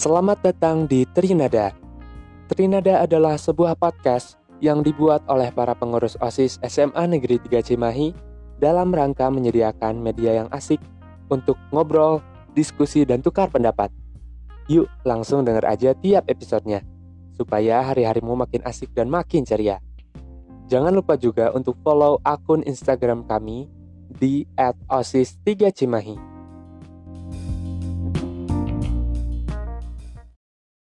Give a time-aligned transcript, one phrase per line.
[0.00, 1.76] Selamat datang di Trinada.
[2.48, 8.16] Trinada adalah sebuah podcast yang dibuat oleh para pengurus OSIS SMA Negeri 3 Cimahi
[8.56, 10.80] dalam rangka menyediakan media yang asik
[11.28, 12.24] untuk ngobrol,
[12.56, 13.92] diskusi, dan tukar pendapat.
[14.72, 16.80] Yuk langsung dengar aja tiap episodenya,
[17.36, 19.84] supaya hari-harimu makin asik dan makin ceria.
[20.72, 23.68] Jangan lupa juga untuk follow akun Instagram kami
[24.08, 24.48] di
[24.88, 26.29] @osis3cimahi.